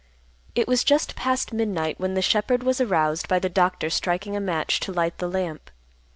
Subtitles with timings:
[0.55, 4.39] It was just past midnight, when the shepherd was aroused by the doctor striking a
[4.41, 5.69] match to light the lamp.